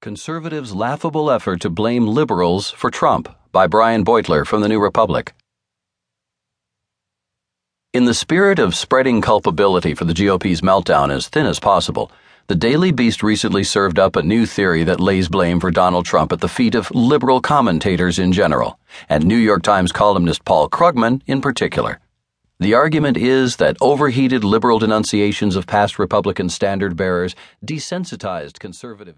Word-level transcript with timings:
Conservatives' 0.00 0.72
Laughable 0.72 1.28
Effort 1.28 1.60
to 1.60 1.68
Blame 1.68 2.06
Liberals 2.06 2.70
for 2.70 2.88
Trump 2.88 3.28
by 3.50 3.66
Brian 3.66 4.04
Beutler 4.04 4.46
from 4.46 4.60
the 4.60 4.68
New 4.68 4.78
Republic. 4.78 5.32
In 7.92 8.04
the 8.04 8.14
spirit 8.14 8.60
of 8.60 8.76
spreading 8.76 9.20
culpability 9.20 9.94
for 9.94 10.04
the 10.04 10.14
GOP's 10.14 10.60
meltdown 10.60 11.10
as 11.10 11.26
thin 11.26 11.46
as 11.46 11.58
possible, 11.58 12.12
the 12.46 12.54
Daily 12.54 12.92
Beast 12.92 13.24
recently 13.24 13.64
served 13.64 13.98
up 13.98 14.14
a 14.14 14.22
new 14.22 14.46
theory 14.46 14.84
that 14.84 15.00
lays 15.00 15.28
blame 15.28 15.58
for 15.58 15.72
Donald 15.72 16.06
Trump 16.06 16.32
at 16.32 16.38
the 16.38 16.48
feet 16.48 16.76
of 16.76 16.92
liberal 16.92 17.40
commentators 17.40 18.20
in 18.20 18.30
general, 18.30 18.78
and 19.08 19.26
New 19.26 19.36
York 19.36 19.64
Times 19.64 19.90
columnist 19.90 20.44
Paul 20.44 20.68
Krugman 20.68 21.22
in 21.26 21.40
particular. 21.40 21.98
The 22.60 22.74
argument 22.74 23.16
is 23.16 23.56
that 23.56 23.76
overheated 23.80 24.42
liberal 24.42 24.80
denunciations 24.80 25.54
of 25.54 25.68
past 25.68 25.96
Republican 25.96 26.48
standard 26.48 26.96
bearers 26.96 27.36
desensitized 27.64 28.58
conservative 28.58 29.16